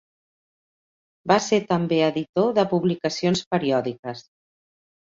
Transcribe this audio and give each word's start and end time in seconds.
Va 1.33 1.37
ser 1.49 1.59
també 1.73 2.01
editor 2.09 2.51
de 2.61 2.67
publicacions 2.75 3.47
periòdiques. 3.55 4.27